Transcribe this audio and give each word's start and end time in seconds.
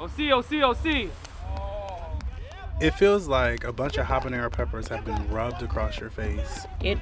OC, 0.00 0.32
OC, 0.32 0.62
OC. 0.62 1.10
It 2.80 2.94
feels 2.94 3.28
like 3.28 3.64
a 3.64 3.72
bunch 3.72 3.98
of 3.98 4.06
habanero 4.06 4.50
peppers 4.50 4.88
have 4.88 5.04
been 5.04 5.28
rubbed 5.28 5.62
across 5.62 6.00
your 6.00 6.08
face. 6.08 6.66
It 6.80 6.98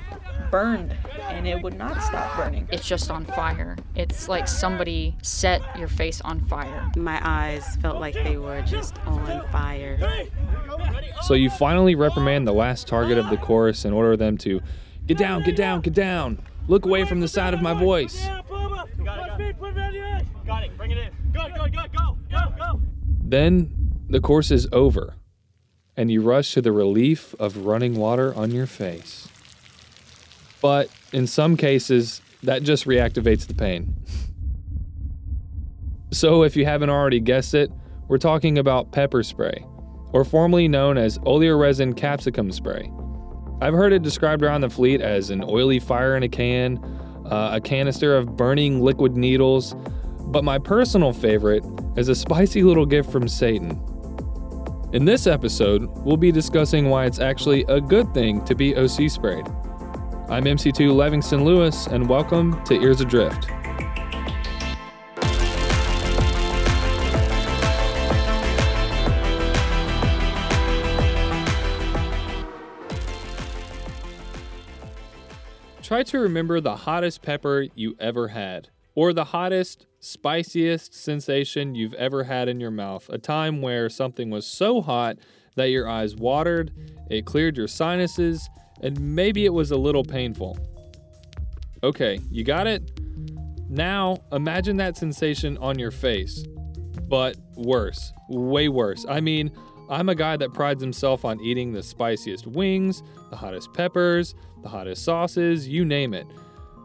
burned 0.50 0.96
and 1.28 1.46
it 1.46 1.62
would 1.62 1.78
not 1.78 2.02
stop 2.02 2.36
burning. 2.36 2.66
It's 2.72 2.84
just 2.84 3.08
on 3.12 3.24
fire. 3.24 3.76
It's 3.94 4.28
like 4.28 4.48
somebody 4.48 5.16
set 5.22 5.62
your 5.78 5.86
face 5.86 6.20
on 6.22 6.40
fire. 6.40 6.90
My 6.96 7.20
eyes 7.22 7.76
felt 7.76 8.00
like 8.00 8.14
they 8.14 8.36
were 8.36 8.62
just 8.62 8.98
on 9.06 9.48
fire. 9.52 10.26
So 11.22 11.34
you 11.34 11.50
finally 11.50 11.94
reprimand 11.94 12.48
the 12.48 12.52
last 12.52 12.88
target 12.88 13.16
of 13.16 13.30
the 13.30 13.36
chorus 13.36 13.84
and 13.84 13.94
order 13.94 14.16
them 14.16 14.36
to 14.38 14.60
get 15.06 15.18
down, 15.18 15.44
get 15.44 15.54
down, 15.54 15.82
get 15.82 15.94
down. 15.94 16.42
Look 16.66 16.84
away 16.84 17.04
from 17.04 17.20
the 17.20 17.28
sound 17.28 17.54
of 17.54 17.62
my 17.62 17.74
voice. 17.74 18.28
Then 23.28 24.06
the 24.08 24.20
course 24.20 24.50
is 24.50 24.66
over, 24.72 25.16
and 25.98 26.10
you 26.10 26.22
rush 26.22 26.54
to 26.54 26.62
the 26.62 26.72
relief 26.72 27.34
of 27.38 27.66
running 27.66 27.96
water 27.96 28.34
on 28.34 28.52
your 28.52 28.64
face. 28.64 29.28
But 30.62 30.88
in 31.12 31.26
some 31.26 31.54
cases, 31.58 32.22
that 32.42 32.62
just 32.62 32.86
reactivates 32.86 33.46
the 33.46 33.54
pain. 33.54 33.96
So, 36.10 36.42
if 36.42 36.56
you 36.56 36.64
haven't 36.64 36.88
already 36.88 37.20
guessed 37.20 37.52
it, 37.52 37.70
we're 38.08 38.16
talking 38.16 38.56
about 38.56 38.92
pepper 38.92 39.22
spray, 39.22 39.62
or 40.10 40.24
formerly 40.24 40.66
known 40.66 40.96
as 40.96 41.18
oleoresin 41.18 41.94
capsicum 41.98 42.50
spray. 42.50 42.90
I've 43.60 43.74
heard 43.74 43.92
it 43.92 44.00
described 44.00 44.42
around 44.42 44.62
the 44.62 44.70
fleet 44.70 45.02
as 45.02 45.28
an 45.28 45.44
oily 45.46 45.78
fire 45.78 46.16
in 46.16 46.22
a 46.22 46.28
can, 46.30 46.78
uh, 47.26 47.50
a 47.52 47.60
canister 47.60 48.16
of 48.16 48.38
burning 48.38 48.80
liquid 48.80 49.18
needles, 49.18 49.76
but 50.28 50.44
my 50.44 50.58
personal 50.58 51.10
favorite 51.10 51.64
is 51.96 52.10
a 52.10 52.14
spicy 52.14 52.62
little 52.62 52.84
gift 52.84 53.10
from 53.10 53.26
Satan. 53.26 53.82
In 54.92 55.06
this 55.06 55.26
episode, 55.26 55.88
we'll 56.04 56.18
be 56.18 56.30
discussing 56.30 56.90
why 56.90 57.06
it's 57.06 57.18
actually 57.18 57.64
a 57.68 57.80
good 57.80 58.12
thing 58.12 58.44
to 58.44 58.54
be 58.54 58.76
OC 58.76 59.10
sprayed. 59.10 59.46
I'm 60.28 60.44
MC2 60.44 60.94
Livingston 60.94 61.44
Lewis, 61.44 61.86
and 61.86 62.06
welcome 62.06 62.62
to 62.64 62.74
Ears 62.74 63.00
Adrift. 63.00 63.46
Try 75.82 76.02
to 76.02 76.18
remember 76.18 76.60
the 76.60 76.76
hottest 76.76 77.22
pepper 77.22 77.64
you 77.74 77.96
ever 77.98 78.28
had, 78.28 78.68
or 78.98 79.12
the 79.12 79.26
hottest, 79.26 79.86
spiciest 80.00 80.92
sensation 80.92 81.72
you've 81.72 81.94
ever 81.94 82.24
had 82.24 82.48
in 82.48 82.58
your 82.58 82.72
mouth. 82.72 83.08
A 83.10 83.16
time 83.16 83.62
where 83.62 83.88
something 83.88 84.28
was 84.28 84.44
so 84.44 84.80
hot 84.80 85.18
that 85.54 85.66
your 85.66 85.88
eyes 85.88 86.16
watered, 86.16 86.72
it 87.08 87.24
cleared 87.24 87.56
your 87.56 87.68
sinuses, 87.68 88.50
and 88.82 88.98
maybe 88.98 89.44
it 89.44 89.52
was 89.52 89.70
a 89.70 89.76
little 89.76 90.02
painful. 90.02 90.58
Okay, 91.84 92.18
you 92.28 92.42
got 92.42 92.66
it? 92.66 92.90
Now, 93.68 94.18
imagine 94.32 94.78
that 94.78 94.96
sensation 94.96 95.56
on 95.58 95.78
your 95.78 95.92
face, 95.92 96.44
but 97.02 97.36
worse, 97.54 98.12
way 98.28 98.68
worse. 98.68 99.06
I 99.08 99.20
mean, 99.20 99.52
I'm 99.88 100.08
a 100.08 100.16
guy 100.16 100.36
that 100.38 100.52
prides 100.52 100.82
himself 100.82 101.24
on 101.24 101.40
eating 101.40 101.72
the 101.72 101.84
spiciest 101.84 102.48
wings, 102.48 103.04
the 103.30 103.36
hottest 103.36 103.72
peppers, 103.74 104.34
the 104.64 104.68
hottest 104.68 105.04
sauces, 105.04 105.68
you 105.68 105.84
name 105.84 106.14
it. 106.14 106.26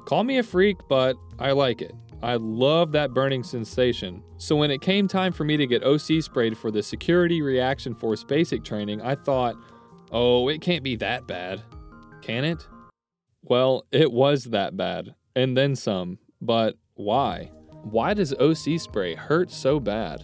Call 0.06 0.24
me 0.24 0.38
a 0.38 0.44
freak, 0.44 0.78
but 0.90 1.16
I 1.40 1.52
like 1.52 1.82
it. 1.82 1.94
I 2.22 2.36
love 2.36 2.92
that 2.94 3.14
burning 3.14 3.44
sensation. 3.44 4.24
So 4.38 4.56
when 4.56 4.72
it 4.72 4.82
came 4.82 5.08
time 5.08 5.34
for 5.34 5.44
me 5.44 5.58
to 5.58 5.68
get 5.68 5.84
OC 5.84 6.22
sprayed 6.22 6.58
for 6.58 6.72
the 6.72 6.84
Security 6.84 7.42
Reaction 7.42 7.94
Force 7.96 8.24
basic 8.24 8.64
training, 8.64 9.02
I 9.02 9.16
thought, 9.16 9.56
oh, 10.12 10.48
it 10.48 10.62
can't 10.62 10.84
be 10.84 10.96
that 10.98 11.28
bad. 11.28 11.62
Can 12.22 12.46
it? 12.46 12.66
Well, 13.42 13.86
it 13.92 14.12
was 14.12 14.46
that 14.46 14.78
bad, 14.78 15.16
and 15.36 15.58
then 15.58 15.76
some. 15.76 16.20
But 16.42 16.76
why? 16.96 17.52
Why 17.84 18.14
does 18.14 18.34
OC 18.34 18.80
spray 18.80 19.16
hurt 19.16 19.52
so 19.52 19.80
bad? 19.82 20.24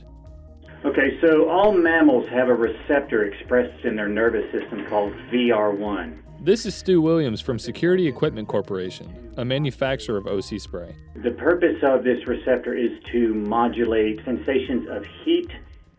Okay, 0.85 1.19
so 1.19 1.49
all 1.49 1.73
mammals 1.73 2.29
have 2.29 2.47
a 2.47 2.53
receptor 2.53 3.25
expressed 3.25 3.83
in 3.83 3.97
their 3.97 4.07
nervous 4.07 4.49
system 4.53 4.85
called 4.87 5.11
VR1. 5.33 6.19
This 6.41 6.65
is 6.65 6.73
Stu 6.73 7.01
Williams 7.01 7.41
from 7.41 7.59
Security 7.59 8.07
Equipment 8.07 8.47
Corporation, 8.47 9.33
a 9.35 9.43
manufacturer 9.43 10.17
of 10.17 10.25
OC 10.25 10.61
spray. 10.61 10.95
The 11.21 11.31
purpose 11.31 11.75
of 11.83 12.05
this 12.05 12.25
receptor 12.27 12.73
is 12.73 12.91
to 13.11 13.33
modulate 13.33 14.23
sensations 14.23 14.87
of 14.89 15.05
heat 15.25 15.49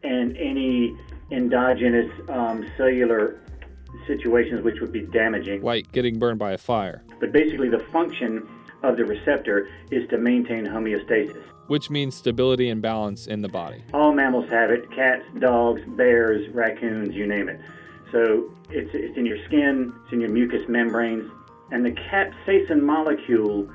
and 0.02 0.34
any 0.38 0.96
endogenous 1.30 2.10
um, 2.30 2.66
cellular 2.78 3.38
situations 4.06 4.64
which 4.64 4.80
would 4.80 4.92
be 4.92 5.02
damaging. 5.02 5.60
Like 5.60 5.92
getting 5.92 6.18
burned 6.18 6.38
by 6.38 6.52
a 6.52 6.58
fire. 6.58 7.04
But 7.20 7.32
basically, 7.32 7.68
the 7.68 7.84
function 7.92 8.48
of 8.82 8.96
the 8.96 9.04
receptor 9.04 9.68
is 9.90 10.08
to 10.08 10.16
maintain 10.16 10.64
homeostasis. 10.64 11.42
Which 11.66 11.90
means 11.90 12.14
stability 12.14 12.70
and 12.70 12.80
balance 12.80 13.26
in 13.26 13.42
the 13.42 13.48
body. 13.48 13.84
All 13.92 14.14
mammals 14.14 14.48
have 14.48 14.70
it 14.70 14.90
cats, 14.90 15.22
dogs, 15.38 15.82
bears, 15.98 16.48
raccoons, 16.54 17.14
you 17.14 17.26
name 17.26 17.50
it. 17.50 17.60
So 18.12 18.52
it's, 18.70 18.90
it's 18.92 19.16
in 19.16 19.26
your 19.26 19.38
skin, 19.46 19.92
it's 20.04 20.12
in 20.12 20.20
your 20.20 20.30
mucous 20.30 20.68
membranes, 20.68 21.30
and 21.70 21.84
the 21.84 21.92
capsaicin 21.92 22.82
molecule 22.82 23.68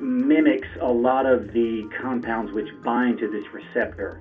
mimics 0.00 0.68
a 0.80 0.90
lot 0.90 1.26
of 1.26 1.52
the 1.52 1.88
compounds 2.00 2.52
which 2.52 2.68
bind 2.84 3.18
to 3.18 3.30
this 3.30 3.44
receptor. 3.52 4.20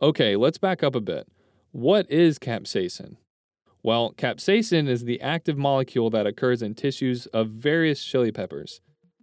Okay, 0.00 0.36
let's 0.36 0.58
back 0.58 0.82
up 0.82 0.94
a 0.94 1.00
bit. 1.00 1.28
What 1.70 2.10
is 2.10 2.38
capsaicin? 2.38 3.16
Well, 3.82 4.12
capsaicin 4.12 4.88
is 4.88 5.04
the 5.04 5.20
active 5.20 5.56
molecule 5.56 6.10
that 6.10 6.26
occurs 6.26 6.62
in 6.62 6.74
tissues 6.74 7.26
of 7.26 7.48
various 7.48 8.04
chili 8.04 8.30
peppers. 8.30 8.80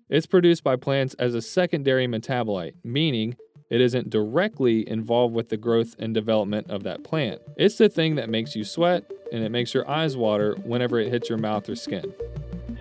It's 0.09 0.25
produced 0.25 0.63
by 0.63 0.75
plants 0.75 1.13
as 1.15 1.35
a 1.35 1.41
secondary 1.41 2.07
metabolite, 2.07 2.73
meaning 2.83 3.35
it 3.69 3.79
isn't 3.79 4.09
directly 4.09 4.87
involved 4.89 5.35
with 5.35 5.49
the 5.49 5.57
growth 5.57 5.95
and 5.99 6.13
development 6.13 6.71
of 6.71 6.83
that 6.83 7.03
plant. 7.03 7.41
It's 7.55 7.77
the 7.77 7.87
thing 7.87 8.15
that 8.15 8.29
makes 8.29 8.55
you 8.55 8.63
sweat 8.63 9.09
and 9.31 9.43
it 9.43 9.49
makes 9.49 9.73
your 9.73 9.89
eyes 9.89 10.17
water 10.17 10.55
whenever 10.63 10.99
it 10.99 11.11
hits 11.11 11.29
your 11.29 11.37
mouth 11.37 11.67
or 11.69 11.75
skin. 11.75 12.13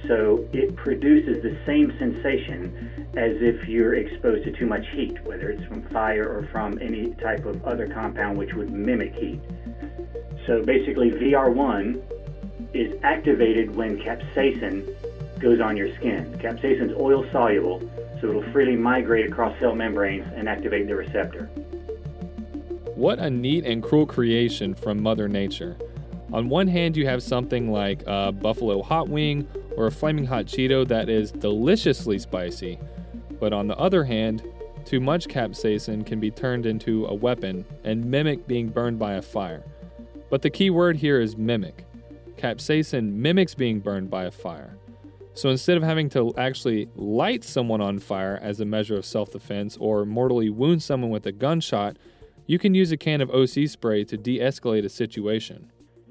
So 0.06 0.46
it 0.52 0.74
produces 0.76 1.42
the 1.42 1.58
same 1.66 1.92
sensation 1.98 3.08
as 3.16 3.36
if 3.40 3.68
you're 3.68 3.94
exposed 3.94 4.44
to 4.44 4.52
too 4.52 4.66
much 4.66 4.86
heat, 4.92 5.22
whether 5.24 5.50
it's 5.50 5.64
from 5.66 5.82
fire 5.88 6.26
or 6.28 6.48
from 6.50 6.78
any 6.80 7.14
type 7.14 7.44
of 7.44 7.64
other 7.64 7.88
compound 7.88 8.38
which 8.38 8.54
would 8.54 8.70
mimic 8.70 9.14
heat. 9.14 9.40
So 10.46 10.62
basically, 10.62 11.10
VR1 11.10 12.00
is 12.72 12.98
activated 13.02 13.74
when 13.74 13.98
capsaicin 13.98 14.94
goes 15.40 15.60
on 15.60 15.76
your 15.76 15.94
skin. 15.96 16.32
Capsaicin 16.38 16.90
is 16.90 16.96
oil 16.96 17.26
soluble, 17.30 17.80
so 18.20 18.30
it'll 18.30 18.52
freely 18.52 18.76
migrate 18.76 19.26
across 19.26 19.58
cell 19.60 19.74
membranes 19.74 20.26
and 20.34 20.48
activate 20.48 20.86
the 20.86 20.94
receptor. 20.94 21.46
What 22.94 23.18
a 23.18 23.30
neat 23.30 23.64
and 23.64 23.82
cruel 23.82 24.06
creation 24.06 24.74
from 24.74 25.02
Mother 25.02 25.28
Nature. 25.28 25.76
On 26.32 26.48
one 26.48 26.68
hand, 26.68 26.96
you 26.96 27.06
have 27.06 27.22
something 27.22 27.72
like 27.72 28.02
a 28.06 28.32
buffalo 28.32 28.82
hot 28.82 29.08
wing 29.08 29.48
or 29.76 29.86
a 29.86 29.90
flaming 29.90 30.26
hot 30.26 30.44
Cheeto 30.44 30.86
that 30.88 31.08
is 31.08 31.32
deliciously 31.32 32.18
spicy. 32.18 32.78
But 33.40 33.52
on 33.52 33.66
the 33.66 33.76
other 33.76 34.04
hand, 34.04 34.42
too 34.84 35.00
much 35.00 35.28
capsaicin 35.28 36.04
can 36.04 36.20
be 36.20 36.30
turned 36.30 36.66
into 36.66 37.06
a 37.06 37.14
weapon 37.14 37.64
and 37.84 38.04
mimic 38.04 38.46
being 38.46 38.68
burned 38.68 38.98
by 38.98 39.14
a 39.14 39.22
fire. 39.22 39.64
But 40.30 40.42
the 40.42 40.50
key 40.50 40.70
word 40.70 40.96
here 40.96 41.20
is 41.20 41.36
mimic. 41.36 41.86
Capsaicin 42.36 43.12
mimics 43.12 43.54
being 43.54 43.80
burned 43.80 44.10
by 44.10 44.24
a 44.24 44.30
fire. 44.30 44.76
So 45.32 45.48
instead 45.50 45.76
of 45.76 45.82
having 45.82 46.10
to 46.10 46.34
actually 46.36 46.88
light 46.94 47.44
someone 47.44 47.80
on 47.80 48.00
fire 48.00 48.38
as 48.42 48.60
a 48.60 48.64
measure 48.64 48.96
of 48.96 49.06
self 49.06 49.30
defense 49.30 49.76
or 49.80 50.04
mortally 50.04 50.50
wound 50.50 50.82
someone 50.82 51.10
with 51.10 51.26
a 51.26 51.32
gunshot, 51.32 51.96
you 52.46 52.58
can 52.58 52.74
use 52.74 52.92
a 52.92 52.96
can 52.96 53.20
of 53.20 53.30
OC 53.30 53.68
spray 53.68 54.04
to 54.04 54.16
de 54.16 54.40
escalate 54.40 54.84
a 54.84 54.88
situation. 54.88 55.70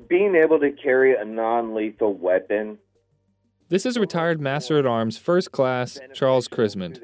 Being 0.10 0.36
able 0.36 0.60
to 0.60 0.72
carry 0.72 1.16
a 1.16 1.26
non 1.26 1.76
lethal 1.76 2.14
weapon. 2.14 2.78
This 3.70 3.86
is 3.86 3.98
retired 3.98 4.40
Master 4.40 4.80
at 4.80 4.86
Arms 4.86 5.18
First 5.18 5.52
Class 5.52 6.00
Charles 6.14 6.48
Crismond, 6.48 7.02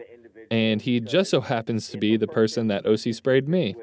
and 0.50 0.82
he 0.82 1.02
just 1.02 1.30
so 1.30 1.42
happens 1.42 1.90
to 1.90 1.98
be 1.98 2.16
the 2.16 2.28
person 2.28 2.68
that 2.68 2.86
OC 2.86 3.14
sprayed 3.14 3.50
me. 3.50 3.76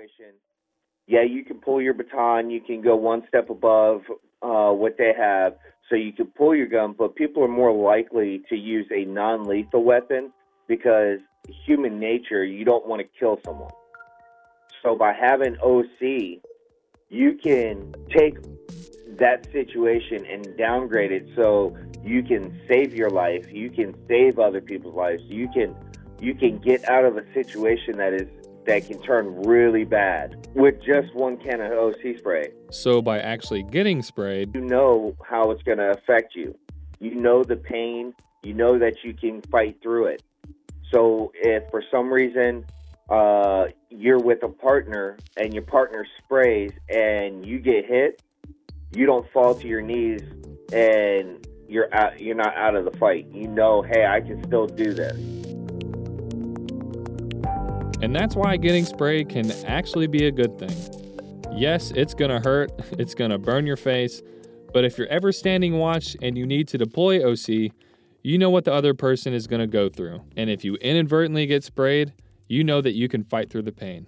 Yeah, 1.06 1.22
you 1.22 1.44
can 1.44 1.58
pull 1.58 1.82
your 1.82 1.92
baton, 1.92 2.50
you 2.50 2.60
can 2.60 2.80
go 2.80 2.96
one 2.96 3.24
step 3.28 3.50
above 3.50 4.02
uh, 4.42 4.70
what 4.70 4.96
they 4.96 5.12
have, 5.14 5.56
so 5.90 5.96
you 5.96 6.12
can 6.12 6.28
pull 6.28 6.54
your 6.54 6.68
gun, 6.68 6.94
but 6.96 7.16
people 7.16 7.44
are 7.44 7.48
more 7.48 7.72
likely 7.72 8.42
to 8.48 8.56
use 8.56 8.86
a 8.90 9.04
non 9.04 9.44
lethal 9.44 9.84
weapon 9.84 10.32
because 10.68 11.18
human 11.66 11.98
nature, 11.98 12.44
you 12.44 12.64
don't 12.64 12.86
want 12.86 13.02
to 13.02 13.08
kill 13.18 13.38
someone. 13.44 13.70
So 14.82 14.96
by 14.96 15.12
having 15.12 15.56
OC, 15.58 16.40
you 17.08 17.38
can 17.42 17.92
take 18.16 18.36
that 19.18 19.50
situation 19.52 20.24
and 20.26 20.56
downgrade 20.56 21.12
it 21.12 21.28
so 21.36 21.76
you 22.02 22.22
can 22.22 22.58
save 22.68 22.94
your 22.94 23.10
life, 23.10 23.50
you 23.52 23.70
can 23.70 23.94
save 24.08 24.38
other 24.38 24.60
people's 24.60 24.94
lives, 24.94 25.22
you 25.24 25.48
can 25.52 25.74
you 26.20 26.34
can 26.34 26.58
get 26.58 26.86
out 26.88 27.04
of 27.04 27.16
a 27.16 27.32
situation 27.32 27.96
that 27.96 28.12
is 28.12 28.28
that 28.66 28.86
can 28.86 29.00
turn 29.02 29.42
really 29.42 29.84
bad 29.84 30.48
with 30.54 30.74
just 30.84 31.14
one 31.14 31.36
can 31.38 31.60
of 31.60 31.72
OC 31.72 32.18
spray. 32.18 32.52
So 32.70 33.00
by 33.00 33.18
actually 33.18 33.62
getting 33.62 34.02
sprayed, 34.02 34.54
You 34.54 34.60
know 34.60 35.16
how 35.24 35.50
it's 35.50 35.62
going 35.62 35.78
to 35.78 35.90
affect 35.90 36.34
you. 36.34 36.56
You 36.98 37.14
know 37.14 37.42
the 37.42 37.56
pain. 37.56 38.14
You 38.42 38.54
know 38.54 38.78
that 38.78 39.02
you 39.02 39.14
can 39.14 39.42
fight 39.42 39.78
through 39.82 40.06
it. 40.06 40.22
So 40.92 41.32
if 41.34 41.68
for 41.70 41.82
some 41.90 42.12
reason 42.12 42.64
uh, 43.08 43.66
you're 43.88 44.18
with 44.18 44.42
a 44.42 44.48
partner 44.48 45.18
and 45.36 45.52
your 45.54 45.62
partner 45.62 46.06
sprays 46.18 46.72
and 46.88 47.44
you 47.44 47.58
get 47.58 47.86
hit, 47.86 48.22
you 48.92 49.06
don't 49.06 49.30
fall 49.32 49.54
to 49.54 49.68
your 49.68 49.82
knees 49.82 50.22
and 50.72 51.46
you're 51.68 51.92
out, 51.94 52.20
you're 52.20 52.34
not 52.34 52.56
out 52.56 52.74
of 52.74 52.84
the 52.84 52.96
fight. 52.98 53.26
You 53.32 53.46
know, 53.48 53.82
hey, 53.82 54.06
I 54.06 54.20
can 54.20 54.42
still 54.44 54.66
do 54.66 54.92
this. 54.92 55.16
And 58.02 58.16
that's 58.16 58.34
why 58.34 58.56
getting 58.56 58.84
sprayed 58.84 59.28
can 59.28 59.50
actually 59.66 60.06
be 60.06 60.26
a 60.26 60.32
good 60.32 60.58
thing. 60.58 60.76
Yes, 61.52 61.92
it's 61.94 62.14
gonna 62.14 62.40
hurt, 62.40 62.72
it's 62.98 63.14
gonna 63.14 63.38
burn 63.38 63.66
your 63.66 63.76
face, 63.76 64.22
but 64.72 64.84
if 64.84 64.98
you're 64.98 65.08
ever 65.08 65.32
standing 65.32 65.78
watch 65.78 66.16
and 66.22 66.36
you 66.36 66.46
need 66.46 66.66
to 66.68 66.78
deploy 66.78 67.24
OC, 67.24 67.72
you 68.22 68.38
know 68.38 68.50
what 68.50 68.64
the 68.64 68.72
other 68.72 68.94
person 68.94 69.32
is 69.32 69.46
gonna 69.46 69.66
go 69.66 69.88
through. 69.88 70.22
And 70.36 70.50
if 70.50 70.64
you 70.64 70.76
inadvertently 70.76 71.46
get 71.46 71.62
sprayed, 71.62 72.12
you 72.48 72.64
know 72.64 72.80
that 72.80 72.92
you 72.92 73.08
can 73.08 73.22
fight 73.22 73.50
through 73.50 73.62
the 73.62 73.72
pain. 73.72 74.06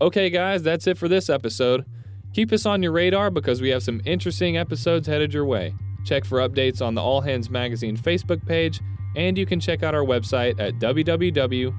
Okay, 0.00 0.28
guys, 0.30 0.62
that's 0.62 0.86
it 0.86 0.98
for 0.98 1.08
this 1.08 1.28
episode. 1.30 1.84
Keep 2.34 2.52
us 2.52 2.66
on 2.66 2.82
your 2.82 2.90
radar 2.90 3.30
because 3.30 3.62
we 3.62 3.68
have 3.68 3.84
some 3.84 4.02
interesting 4.04 4.56
episodes 4.56 5.06
headed 5.06 5.32
your 5.32 5.44
way. 5.44 5.72
Check 6.04 6.24
for 6.24 6.38
updates 6.38 6.84
on 6.84 6.96
the 6.96 7.00
All 7.00 7.20
Hands 7.20 7.48
Magazine 7.48 7.96
Facebook 7.96 8.44
page, 8.44 8.80
and 9.14 9.38
you 9.38 9.46
can 9.46 9.60
check 9.60 9.84
out 9.84 9.94
our 9.94 10.02
website 10.02 10.58
at 10.58 10.80
www.ah.mil. 10.80 11.78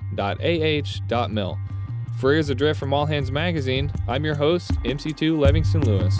For 2.22 2.32
Ears 2.32 2.50
Adrift 2.50 2.80
from 2.80 2.94
All 2.94 3.06
Hands 3.06 3.30
Magazine, 3.30 3.92
I'm 4.08 4.24
your 4.24 4.36
host, 4.36 4.72
MC2 4.84 5.38
Livingston 5.38 5.82
Lewis. 5.82 6.18